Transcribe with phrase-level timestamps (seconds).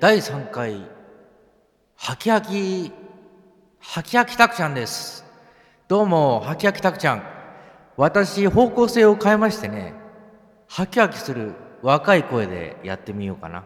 [0.00, 0.86] 第3回、
[1.96, 2.92] はきはき、
[3.80, 5.24] はきはきたくちゃんです。
[5.88, 7.22] どうも、はきはきたくちゃん。
[7.96, 9.94] 私、方向性を変えましてね、
[10.68, 13.64] はきはきする若い声でやってみようかな。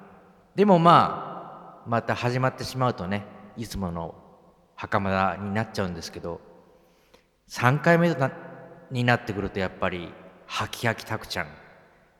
[0.54, 3.26] でもまあ、また始まってしまうとね、
[3.58, 4.14] いつもの
[4.74, 6.40] 袴田になっちゃうんですけど、
[7.50, 8.32] 3回目な
[8.90, 10.10] になってくるとやっぱり、
[10.46, 11.48] はきはきたくちゃん。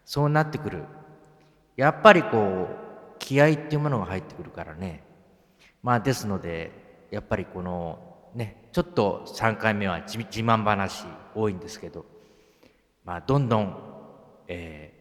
[0.04, 0.84] そうなってくる。
[1.76, 2.81] やっぱりこう、
[3.22, 5.04] 気合っていうものが入ってくるからね。
[5.82, 7.98] まあですので、やっぱりこの
[8.34, 12.04] ね、ちょっと3回目は自慢話多いんですけど、
[13.04, 13.76] まあどんどん、
[14.48, 14.92] え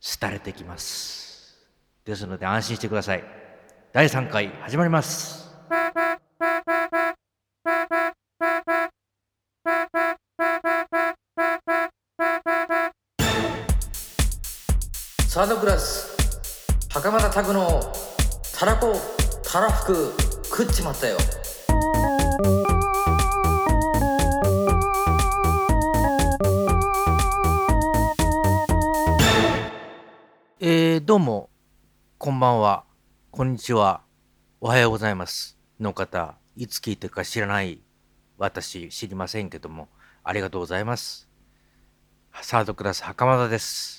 [0.00, 1.64] ー、廃れてきます。
[2.04, 3.24] ですので安心してください。
[3.92, 5.46] 第3回始まります。
[15.28, 16.05] サードクラス
[16.96, 17.82] 袴田拓の
[18.58, 18.94] たらこ
[19.44, 20.14] たらふく
[20.44, 21.18] 食っちまったよ。
[30.58, 31.50] えー、どうも
[32.16, 32.84] こんばんは。
[33.30, 34.00] こんにちは。
[34.62, 36.38] おはようございますの方。
[36.56, 37.82] いつ聞いてるか知らない。
[38.38, 39.88] 私知りませんけども。
[40.24, 41.28] ありがとうございます。
[42.40, 43.95] サードクラス袴田です。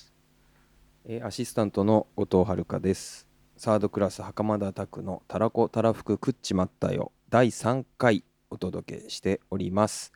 [1.10, 3.28] えーアシスタントの後藤遥です。
[3.56, 10.12] サードクラス袴田拓のたらこたらふく食っちまったよ第3回お届けしております。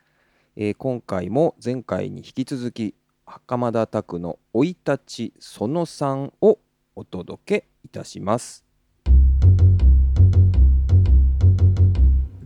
[0.58, 2.94] えー今回も前回に引き続き
[3.26, 6.60] 袴田拓の生い立ちその3を
[6.98, 8.66] お届けいたします。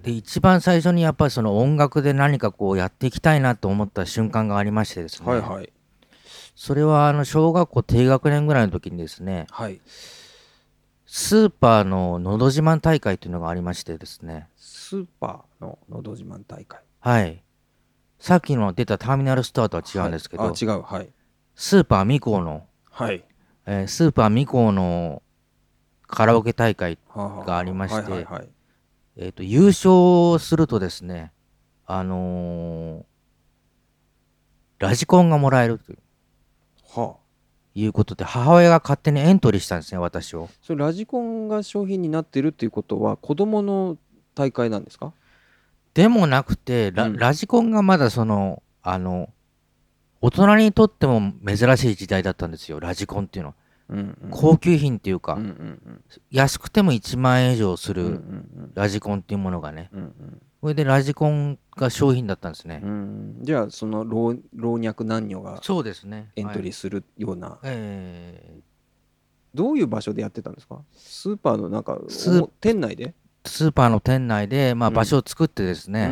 [0.04, 5.75] で一番最初にやっぱりその音楽で何かこうやっていきたいなと思った瞬間がありましてですね、はいはい
[6.56, 9.82] それはあの小学校低学年ぐらいの時にですねはい。
[11.06, 14.48] スーパーののど自慢大会というのがありましてですね。
[14.58, 16.82] スーパーののど自慢大会。
[17.00, 17.44] はい。
[18.20, 20.52] さっきの出たターミナルストアとは違うんですけど、はい。
[20.54, 20.82] あ違う。
[20.82, 21.10] はい。
[21.56, 23.24] スーパーミコの、はい。
[23.66, 25.22] えースーパーミコの
[26.08, 28.28] カラオケ大会、がありまして
[29.44, 31.32] 優勝するとですね
[31.86, 33.04] あのー
[34.78, 35.98] ラジコンがもらえるという
[36.96, 37.26] はあ。
[37.78, 40.50] いうことで母親が勝手にエントリーしたんですね私を。
[40.62, 43.98] それラジコンが商品になってるっていうことは子供の
[44.34, 45.12] 大会なんですか？
[45.94, 47.18] でもなくてラ,、うん。
[47.18, 49.30] ラジコンがまだそのあの
[50.22, 53.56] 大人にとっても珍しい時代だったんですよラジコンっていうのは。
[53.90, 54.30] うんうん。
[54.32, 58.72] 高級品っていうか、うんうん安くても1万円以上すうんうんうるん。
[58.74, 59.90] ラジコンっていうものがね。
[59.92, 62.90] うんそれでラジコンが商品だったんですね、うん。
[62.90, 66.32] うんじゃあその老老若男女がそうですね。
[66.36, 68.62] エントリーー、するような、え
[69.54, 70.82] どういう場所でやってたんですか？
[70.92, 72.00] スーパーのなんか
[72.62, 74.96] 店内で、ースーパーの店内で、まあ、うん。
[74.96, 76.12] 場所を作ってですね、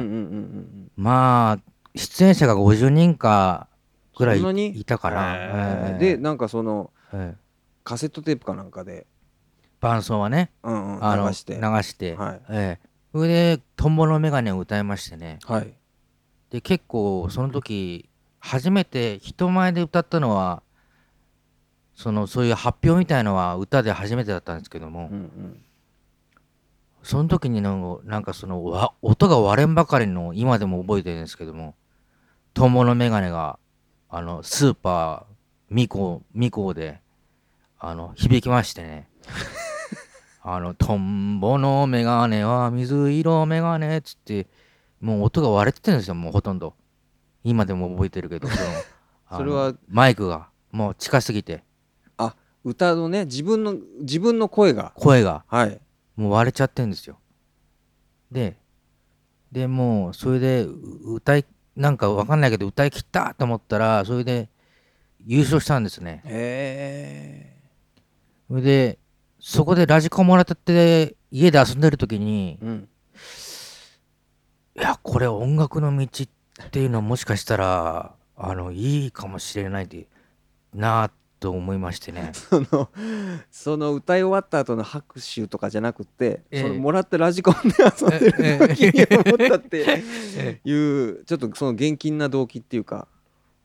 [0.96, 1.60] まあ
[1.96, 3.68] 出演者が50人か
[4.16, 4.40] ぐらい
[4.80, 5.94] いたかな、えー。
[5.94, 7.44] へーでなんかそのえー
[7.84, 9.08] カセットテープかなんかで、
[9.82, 11.56] 伴奏はねうんうん、流して。
[11.56, 12.42] 流して、はい。
[12.50, 15.40] ええそれで「トンボのメガネ」を歌いましてね。
[15.46, 15.74] はい。
[16.50, 18.10] で結構その時
[18.40, 20.62] 初めて人前で歌ったのは
[21.96, 25.64] そのそういう発表みたいのは歌で初めてだったんですけども、うんうん。
[27.04, 31.76] その時になんかなんかそのわ音が割れんばかりの今でも覚えてるんですけども
[32.54, 33.60] トンボのメガネが
[34.10, 35.34] あのスーパー
[35.70, 37.02] ミコミコで
[37.78, 39.10] あの響きましてね
[40.46, 44.48] あのトンボのメガネは水色メガネっつって
[45.00, 46.76] もう音が割れててるんですよもうほとんど。
[47.46, 48.56] 今でも覚えてるけどそ
[49.38, 51.64] それはマイクがもう近すぎて。
[52.18, 54.92] あ歌のね自分の自分の声が。
[54.96, 55.46] 声が。
[55.48, 55.80] はい。
[56.18, 57.20] もう割れちゃってんですよ。
[58.32, 58.58] で、
[59.52, 61.46] でもうそれでう歌い、
[61.76, 64.50] なんかわかんないけど歌い切ったと思ったら、それで
[65.26, 66.22] 優勝したんですね。
[66.26, 67.56] へ
[68.50, 69.00] それで、
[69.46, 72.90] そこでラジコンもらって家で遊んでる時にえ、うん
[74.76, 80.08] いや、これ音楽の道っていうのはもしかしたら、あの、いいかもしれないで
[80.74, 82.32] なあと思いましてね。
[82.34, 82.90] その
[83.52, 90.04] その歌い終わった後の拍手とかじゃなくて、ええそのもらったラジコンで遊んでる時に思ったって
[90.38, 93.08] えいう ちょっとその現金な動機っていうか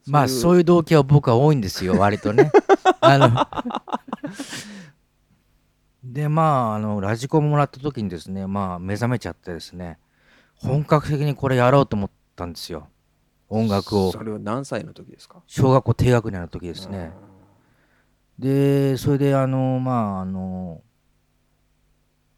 [0.06, 2.50] まあそういう動機は僕は多いんですよ割とね。
[3.00, 3.46] あの
[6.04, 9.98] でまああのラジコンもらった時にですねまあ目覚めちゃってですね
[10.54, 12.88] 本格的にこれやろうと思ったんですよ。
[13.48, 14.12] 音楽を。
[14.12, 15.42] それは何歳の時ですか？
[15.46, 17.12] 小学校低学年の時ですね。
[18.38, 20.82] でそれであのまああの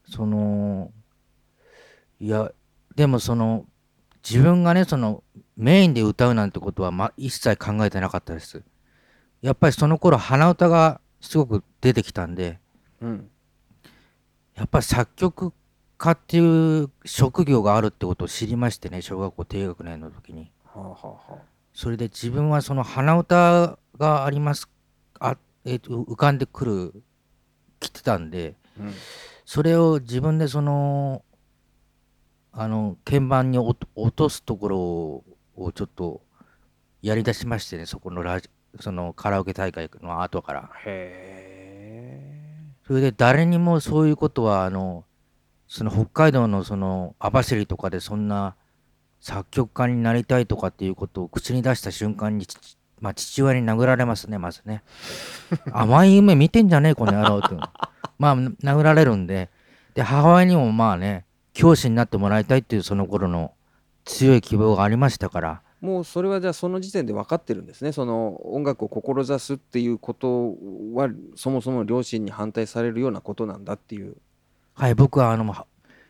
[0.08, 0.92] その
[2.18, 2.52] いや
[2.96, 3.66] でもその
[4.28, 5.22] 自分がねその
[5.56, 8.62] メインで歌うなんてことは、ま、一切考えてなかったです。
[9.42, 12.58] やっぱりその頃鼻歌がすごく出てきたんで
[13.00, 13.30] うん
[14.60, 15.54] やっぱり作曲
[15.96, 20.52] 家っていう職業があるってことを知りましてね小学校低学年の時に。
[20.66, 21.34] はあはあはあ。
[21.72, 24.68] それで自分はその鼻歌があります
[25.18, 27.02] あ、えーと浮かんでくる
[27.80, 28.92] 来てたんでうん。
[29.46, 31.24] それを自分でその
[32.52, 33.78] あの鍵盤に落
[34.14, 34.78] とすところ
[35.56, 36.20] をちょっと
[37.00, 40.70] やりだしましてねそこのラジそのカラオケ大会の後から。
[40.84, 41.49] へ
[42.90, 45.04] それで誰にもそういうことはあの
[45.68, 48.56] その北海道のその網走とかでそんな
[49.20, 54.82] 作曲家になりたいとかっていうことを口に出した瞬間に父,、まあ、父親に殴られますねまずね。
[55.72, 57.54] 甘い夢見てんじゃねえこの野郎って。
[58.18, 59.50] まあ殴られるんで。
[59.94, 63.52] で母親にもまあね教師になってもらいたいっていうその頃の
[64.04, 67.92] 強い希望がありましたからえもうそれはじゃあその時点で分かってるんですね。
[67.92, 70.56] その音楽を志すっていうこと
[70.94, 74.16] はそもそも両親に反対されるようなことなんだっていう。
[74.74, 75.66] はい僕はあのは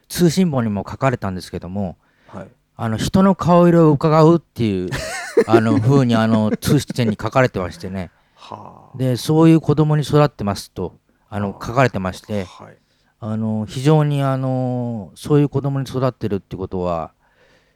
[0.08, 1.96] 通信簿にも書かれたんですけども
[2.26, 2.48] はい。
[2.76, 4.88] あの人の顔色を伺うっていう
[5.46, 8.10] あの風にあの通知に書かれてましてね。
[8.34, 10.96] はでそういう子供に育ってますと
[11.28, 11.64] あのあ。
[11.64, 12.76] 書かれてましあてはい。
[13.20, 17.12] あの非常にあのそういう子供に育ってるってことは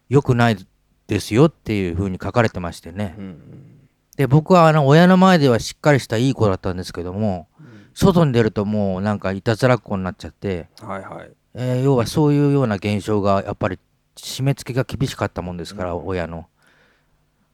[0.08, 0.66] 良くない
[1.06, 3.14] ですよっていう風に書かれてましてね。
[3.18, 3.88] うんうん。
[4.16, 7.90] で僕はあの親の前ではしっかりしたいい子だったんですけどもうん。
[7.94, 11.30] 外に出るともうなんかいたずらっ子になっちゃって、はいはい。
[11.54, 13.78] えー要はそういうような現象がやっぱり
[14.16, 16.06] 締め付けが厳しかったもんですから、うん。
[16.06, 16.46] 親の。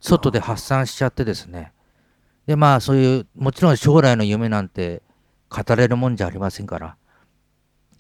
[0.01, 1.73] 外で発散しちゃってですね。
[2.47, 5.03] でまあそういうもちろん将来の夢なんて
[5.49, 6.97] 語れるもんじゃありませんから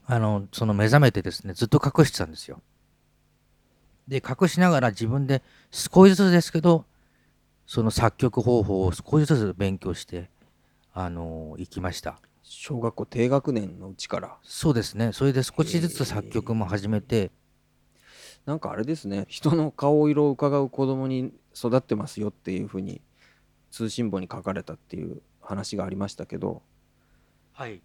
[0.06, 2.60] あのその目覚めてですねずっと隠してたんですよ
[4.10, 6.84] で隠しながら自分で少しずつですけど
[7.64, 10.28] その作曲方法を少しずつ勉強して
[10.92, 12.20] あの行きました。
[12.42, 14.36] 小学校低学年のうちから。
[14.42, 15.12] そうですね。
[15.12, 17.30] それで少しずつ作曲も始めて。
[18.44, 19.26] なんかあれですね。
[19.28, 23.00] 人の顔色を伺う子供に育ってますよっていうふうに
[23.70, 26.62] 通信簿に書かれたっていう話がありましたけど。
[27.52, 27.80] はい。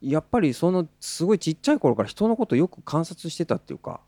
[0.00, 4.00] やっぱりそのすごいちっちゃい頃から人のことよく観察してたっていうか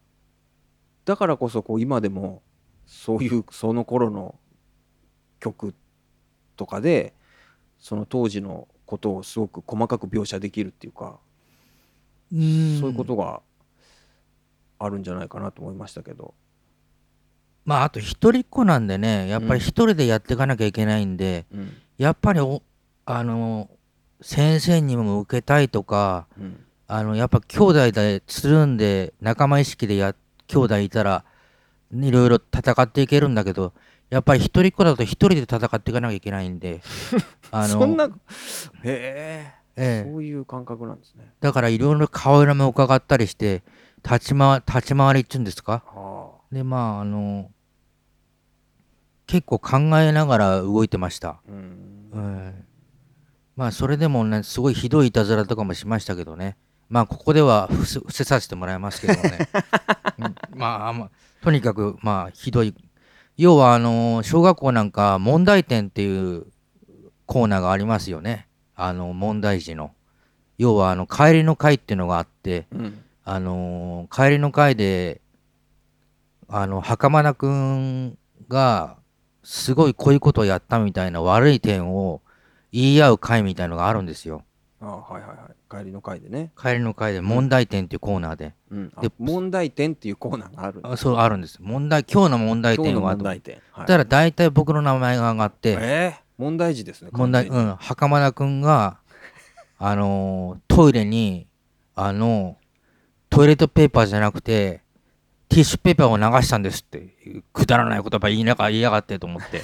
[1.04, 2.42] だからこそこう今でも
[2.86, 4.34] そういうその頃の
[5.38, 5.74] 曲
[6.56, 7.14] とかで
[7.78, 11.18] その当時のことをすごく細かく描写できるっていうか
[12.30, 13.40] そういうことが
[14.78, 16.34] あるんじゃないかなと思いましたけど。
[17.64, 21.76] まああと一人っ子なんでねやっぱり一人でやっていかなきゃいけないんで、うん。
[21.98, 22.62] やっぱりお
[23.04, 23.68] あの
[24.22, 26.64] 先生にも受けたいとかうん。
[26.92, 30.12] あのやっぱ兄弟でつるんで仲間意識でや
[30.50, 31.24] 兄弟いたら
[31.92, 33.72] いろいろ戦っていけるんだけど
[34.10, 36.80] やっぱり一人っ子だと一人で戦っていかなきゃいけないんで
[37.52, 38.08] あのそんなへ
[38.84, 40.10] えええ。
[40.10, 41.32] そういう感覚なんですね。
[41.40, 43.62] だからいろいろ顔色も伺ったりして
[44.04, 45.82] 立ち回立ち回りっちゅうんですか？
[45.94, 47.50] はでまああの
[49.26, 51.28] 結構考えながら動いてました。
[51.30, 51.54] あうん。
[52.12, 52.64] うん
[53.56, 56.56] まあそれでもねすごいひどいいたずらとかもしましたけどね
[56.90, 59.48] まあここでは伏せ伏せさせてもらいますけどね、
[60.18, 61.10] うんまあまあ
[61.42, 62.74] とにかくまあひどい。
[63.36, 66.46] 要はあの小学校なんか問題点っていう
[67.24, 68.48] コーナーがありますよね。
[68.74, 69.92] あの問題児の。
[70.58, 73.02] 要はあの帰りの会っていうのがあってうん。
[73.24, 75.20] あのー帰りの会で
[76.48, 78.96] あの袴田くんが
[79.44, 82.22] すごいこういうことをやったみたいな悪い点を
[82.72, 84.42] 言い合う会みたいのがあるんですよ
[84.82, 85.78] ああはいはいはい。
[85.78, 90.78] 帰りの会でね、帰りの会で問題点っていうコーナーで、うん、あで問題点っていうコーナーがある。
[90.78, 91.58] んだあそうあるんです。
[91.60, 95.76] 問題今日の問題今日の点は問題点、はい、たら大体僕の名前が上がって。
[95.78, 97.72] えー、問題児ですね問題う完全に。
[97.72, 97.76] ん。
[97.76, 98.98] 袴田くんが
[99.78, 101.46] あのートイレに
[101.94, 102.56] あの
[103.28, 104.82] トイレットペーパーじゃなくて
[105.50, 109.62] ティッシュペーパーを流したんですってくだらない言葉言いながら言いやがってと思って。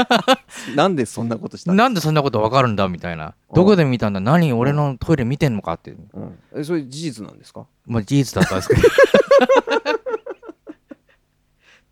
[0.76, 3.34] なんでそんなことしたの、なんでそんなことわかるんだみたいな。
[3.54, 4.20] どこで見たんだ？
[4.20, 5.90] 何俺のトイレ見てんのかって。
[5.92, 7.66] うん、えそれ事実なんですか？
[7.86, 8.82] まあ事実だったんですけど。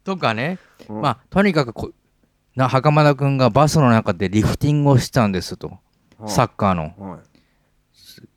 [0.05, 1.01] とかね、うん。
[1.01, 1.93] まあとにかくこ
[2.57, 5.69] な袴田くんがバスの中でリフティングをしたんですと。
[5.69, 5.79] はい
[6.27, 6.95] サッカーの。
[6.99, 7.21] はい。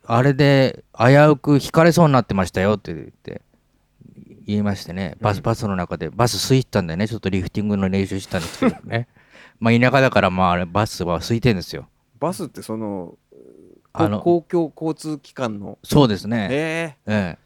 [0.09, 3.41] あれで危うく引かれそうになってましたよって言って
[4.47, 9.09] 言いましてね、バスバスの中で、バス空いてたんでね、ちょっとリフティングの練習したんですけどね。
[9.59, 11.89] まあ田舎だから、まああれバスは空いてんですよ。
[12.17, 13.15] バスってその
[13.91, 15.77] あの公共交通機関の？
[15.83, 16.47] そうですね。
[16.49, 17.37] ええ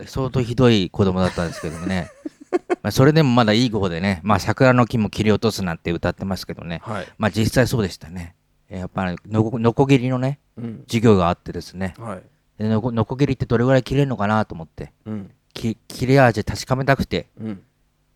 [0.00, 0.06] え。
[0.06, 2.08] 相当ひどい子供だったんですけどもね。
[2.82, 6.80] まあそれでもまだいい子でね、まあ桜の木も切り落とすなんて歌ってますけどね。
[6.82, 7.06] はい。
[7.18, 8.34] まあ実際そうでしたね。
[8.70, 10.84] えーやっぱりのこ、のこぎりのね、うん。
[10.86, 11.92] 授業があってですね。
[11.98, 12.22] はい。
[12.58, 15.30] でのこのこぎりってどれぐらい切れるのかなと思って、うん。
[15.52, 17.62] き切れ味確かめたくて、うん。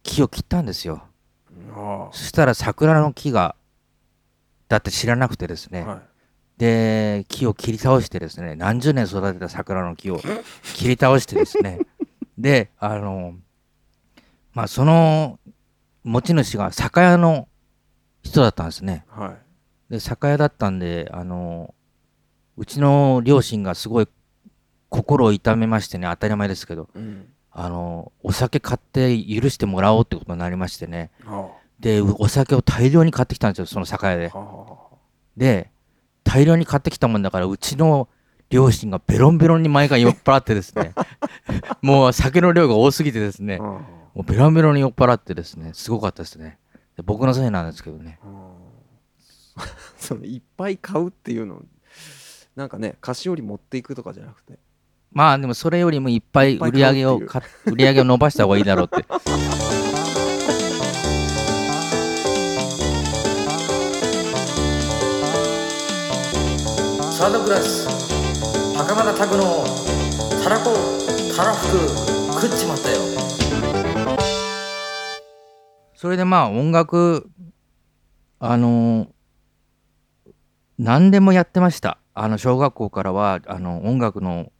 [0.03, 1.05] 木を切ったんですよ。
[1.73, 3.57] あそしたら桜の木が、
[4.69, 5.81] だって知らなくてですね。
[5.81, 5.89] あ。
[5.89, 6.01] はい。
[6.59, 10.21] で、木を切り倒してですね、何十年育てた桜の木を
[10.75, 11.81] 切り倒してですね、
[12.39, 13.35] で、あの、
[14.55, 15.39] まあ、その
[16.03, 17.49] 持ち主が酒屋の
[18.23, 19.05] 人だったんですね。
[19.09, 19.37] は
[19.91, 19.93] い。
[19.93, 21.75] で、酒屋だったんで、あの、
[22.57, 24.09] うちの両親がすごい
[24.89, 27.27] 心を痛めましてね、当たり前ですけど、うん。
[27.51, 31.51] あの、お酒買って許してもらおうってことになりましてね、は
[31.81, 34.39] で、お酒を大量に買ってきたんですよ、その酒屋であ。。
[34.39, 34.77] は
[35.37, 35.71] で、
[36.25, 38.09] 大量に買ってきたもんだから、うちの
[38.51, 40.93] 両親がベロンベロンに毎回酔っ払ってですね、
[41.83, 43.81] もう酒の量が多すぎてですねあ。、は
[44.15, 46.59] もうベロンベロンに酔っ払ってですね、すごかったですね。
[46.97, 48.19] で僕のせいなんですけどね。
[48.23, 48.67] あ。
[49.99, 51.63] そのいっぱい買うっていうの
[52.55, 54.59] なんかね菓子折り持っていくとかじゃなくて
[55.17, 59.03] まあでもそれよりもいっぱい売り上げをか、売り上げを伸ばした方がいいだろうって。
[67.13, 67.89] サードクラス、
[68.77, 69.65] 袴田拓の
[70.45, 70.75] たらこ、
[71.35, 71.79] たらふく、
[72.39, 72.99] 食っちまったよ。
[75.95, 77.31] それでまあ音楽、
[78.39, 79.09] あの
[80.77, 81.97] 何でもやってました。
[82.13, 84.53] あの小学校からはあの音楽の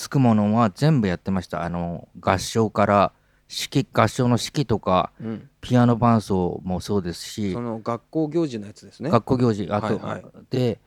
[0.00, 1.62] つくものは全部やってました。
[1.62, 3.12] あの合唱から
[3.50, 5.50] 指揮合唱の指揮とかうん。
[5.60, 7.52] ピアノ伴奏もそうですし。
[7.52, 9.10] その学校行事のやつですね。
[9.10, 10.24] 学校行事あと、はいはい。
[10.48, 10.80] で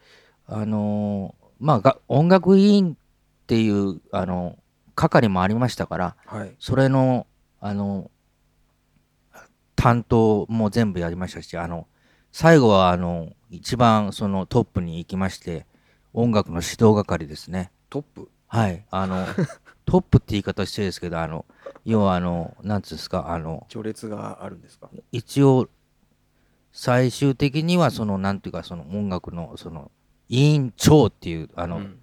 [0.48, 4.58] あのーまあが音楽委員っていうあの
[4.96, 6.56] 係もありましたからはい。
[6.58, 7.28] それの
[7.62, 8.10] あの
[9.76, 11.86] 担当も全部やりましたしあの
[12.32, 15.68] 最後はあの一番そのトップに行きまして
[16.14, 17.72] 音楽の指導係ですね。
[17.92, 18.30] トップ？
[18.54, 18.86] はい。
[18.92, 19.26] あの
[19.86, 21.46] トップって言い方してるんですけどあの
[21.86, 24.90] 要はあのなんつうんですかあの序列があるんですか？
[25.12, 25.70] 一応
[26.72, 29.92] 最終的にはそのなんていうかその音楽のその
[30.30, 32.00] 委員長っていうあの、うん。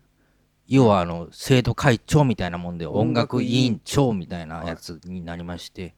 [0.67, 5.97] 要はあの生徒会長みたいなもんで音音楽楽委員長みたいなやつになりまして、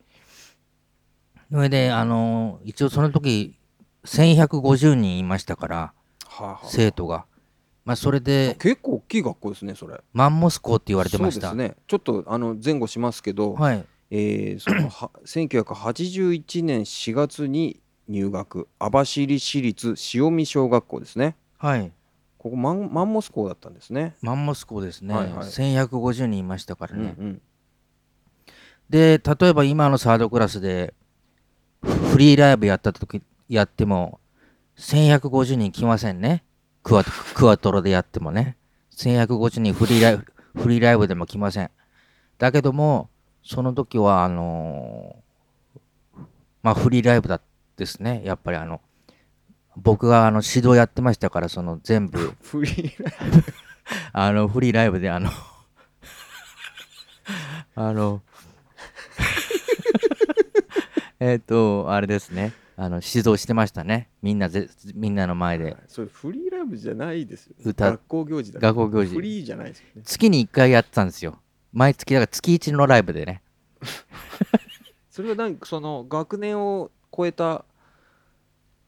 [1.50, 3.58] それであの一応その時
[4.06, 5.92] 1150人いましたから
[6.64, 7.26] 生徒が
[7.84, 10.00] まあそれで結構大きい学校ですねそれ。
[10.12, 11.48] マンモス校って言われてました。
[11.48, 11.76] そうですね。
[11.86, 13.84] ちょっとあの前後しますけど、はい。
[14.10, 18.68] えーそのは1981年4月に入学。
[18.78, 21.36] 網走市立塩見小学校ですね。
[21.58, 21.90] はい。
[22.38, 24.16] ここマンマンモス校だったんですね。
[24.20, 25.46] マンモス校ですね、はいはい。
[25.46, 27.42] 1150人いましたからうんうね、ん。
[28.90, 30.92] で例えば今のサードクラスで
[31.82, 34.20] フリーライブやった時やっても
[34.76, 36.44] 1150人来ませんね
[36.82, 38.56] クワクワトロでやってもね
[38.96, 40.26] 1150人フリーライブ
[40.60, 41.70] フリーライブでも来ません。
[42.38, 43.08] だけども
[43.42, 46.20] その時はあのー
[46.62, 47.40] まあフリーライブだ
[47.76, 48.22] ですね。
[48.24, 48.80] やっぱりあの
[49.76, 52.34] 僕があの指導やってましたからその全部。
[52.42, 53.14] フリーライ
[54.12, 55.30] あの、フリーライブで、あの、
[57.74, 58.22] あの、
[61.20, 64.08] えっと、あれですね、あの、指導してましたね。
[64.22, 65.72] みんなぜ、みんなの前で。
[65.72, 69.14] ブそれフリーライブじゃないですよ歌学校行事だ学校行事。
[69.14, 70.02] フリーじゃないですよね。
[70.04, 71.38] 月に1回やってたんですよ。
[71.72, 73.42] 毎月、だから月1のライブでね。
[75.10, 77.64] それは何その学年を超えた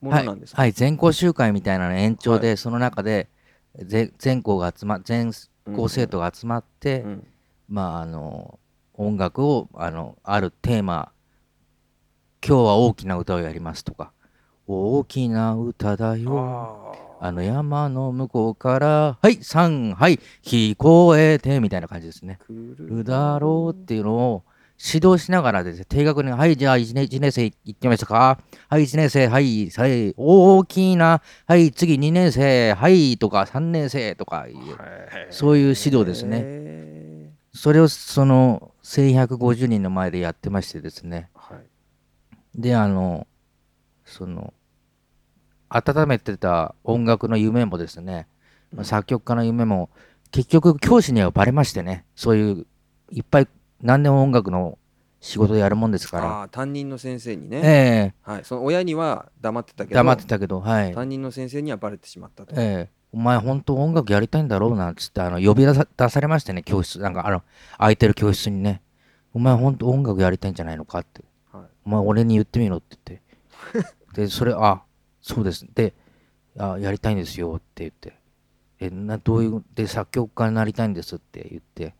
[0.01, 3.29] もはいのなんですか、はい、全校集会みたいなの延長で、その中で、
[3.77, 5.31] ぜ全校が集ま、全
[5.75, 7.27] 校生徒が集まって、うん。
[7.67, 8.59] まあ、あの、
[8.93, 11.11] 音楽を、あの、あるテーマ、
[12.45, 14.11] 今日は大きな歌をやりますとか、
[14.67, 16.91] 大きな歌だよ。
[17.21, 22.39] ああの山の向こうから、はい、3、はい、聞こえて、みたいな感じですね。
[22.51, 24.43] ーるだろうっていうのを
[24.77, 28.39] 指導しながらですね、低学年、はい、じゃあ1年 ,1 年生行ってみましたか。
[28.67, 34.45] はい、1年生、はい、はい、大きな、はい、次2年生、はい、とか3年生とか
[35.29, 36.41] そういう指導ですね。
[36.41, 41.74] ねそれをその1150人の前でやってましてですね、はい
[42.55, 43.27] で、あの、
[44.05, 44.53] その、
[45.69, 48.27] 温めてた音楽の夢もですね、
[48.73, 49.89] まあ作曲家の夢も、
[50.31, 52.65] 結局教師にはバレましてね、そういう、
[53.11, 53.47] いっぱい
[53.81, 54.77] 何でも音楽の
[55.19, 60.93] 仕事やるもんですから、ああ担任の先生にね、えはい、その親には黙ってたけどえ黙ってたけど、はい。
[60.93, 62.95] 担任の先生にはバレてしまったと、ええ。
[63.11, 67.43] お前本当音楽やりたいんだろうなんつってあの呼び出さ出されましてね教室なんかあの
[67.77, 68.81] 空いてる教室にね。
[69.33, 71.23] お前ほんと音楽やりたいんじゃないのかって。
[71.85, 73.25] はいお前俺に言ってみろって言って。
[74.13, 74.83] で、それ、あ、
[75.21, 75.65] そうです。
[75.73, 75.93] で、
[76.57, 78.17] あ、やりたいんですよって言って。
[78.79, 81.95] え、な、どういう、で、作曲家になりたいんですって言って。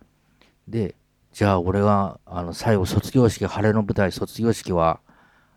[0.67, 0.95] で、
[1.33, 5.01] じゃあ俺は、あの、最後卒業式、晴れの舞台卒業式は、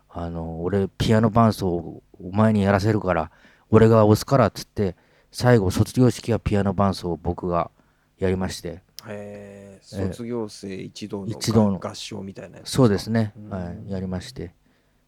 [0.09, 3.31] あの、俺ピアノ伴奏をお前にやらせるから、
[3.71, 4.97] 俺が押すからっつって、
[5.31, 7.71] 最後卒業式はピアノ伴奏を僕が
[8.19, 8.83] やりまして。
[9.07, 13.33] へええ卒業生一同の一同の合唱みたいなそうですね。
[13.37, 13.91] うんはい。
[13.91, 14.55] やりまして。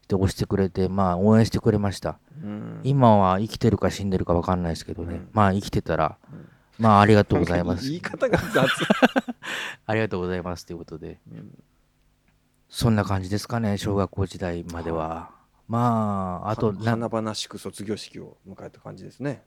[0.09, 2.19] で、押してくれて、まあ、応援してくれました。
[2.43, 5.15] うん今は生きてるか死んでるか分かんないですけどね。
[5.15, 6.19] うんまあ、生きてたら、
[6.79, 7.99] まあ、ありがとうございます言。
[7.99, 8.69] い方が雑、
[9.87, 11.21] ありがとうございますということで。
[11.33, 11.63] うん
[12.73, 15.31] そんな感じですかね、小学校時代までは。
[15.67, 19.43] まあ、あと華々しく卒業式を迎えた感じですね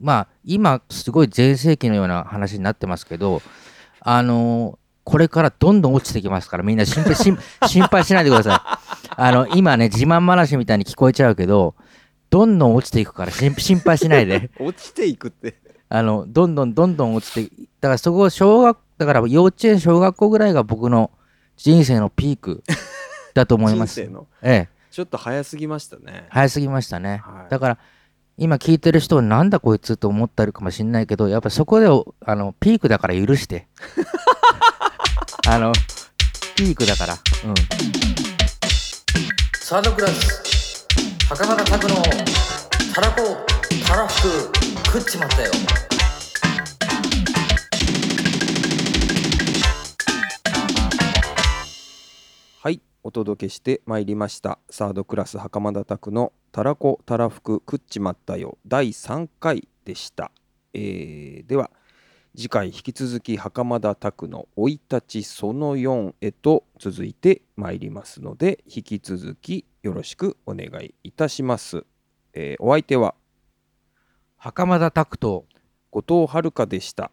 [0.00, 3.42] まあ、今、すごい全盛期のような話になってますけど、
[4.00, 4.78] あの
[5.08, 8.78] これからどんどん落ちてきますから、みんな心配心 心配しないでくださ
[9.08, 9.12] い。
[9.16, 11.74] あの、今ね、自慢話みたいに聞こえちゃうけど、
[12.28, 14.50] どんどん落ちていくから心心配しないで。
[14.60, 15.56] 落ちていくって
[15.88, 17.50] あの、どんどんどんどん落ちて、
[17.80, 21.10] だからそこ、小学、だから幼稚園、小学校ぐらいが僕の
[21.56, 22.62] 人生のピーク
[23.32, 23.98] だと思います。
[24.02, 24.08] え
[24.42, 27.22] え、ちょっと早すぎましたね早すぎましたね。
[27.24, 27.78] はいだから、
[28.40, 33.66] 今聞いてる人はなんだこいつと思ってるかもしれないけど、やっぱそこであのピークだから許して。
[35.48, 35.72] あの、
[36.54, 37.14] ピークだから。
[37.14, 37.54] うん。
[39.60, 40.86] サードクラス、
[41.28, 41.96] 袴田拓の
[42.94, 43.44] たらこ、
[43.84, 44.52] たらふく、
[44.86, 45.50] 食っちまったよ。
[53.02, 54.58] お届けしてまいりました。
[54.70, 60.30] サードクラス袴田拓のたらこたらふく食っちまったよ第3回でした、
[60.74, 61.70] えーでは
[62.36, 71.84] 次回引き続き袴田拓の生い立ちその4へと続いてまいりますので引き続きよろしくお願いいたします、
[72.34, 73.14] えーお相手は？
[74.36, 75.46] 袴田拓と、
[75.90, 77.10] 後藤遥でした。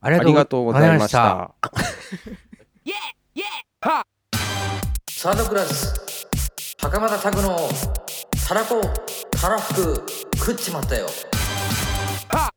[0.00, 1.54] ありありがとうございました
[5.20, 5.92] サードクラス
[6.80, 7.68] 袴田拓の
[8.46, 8.80] たらこ
[9.36, 11.08] からふく食っちまったよ。
[12.28, 12.50] はっ。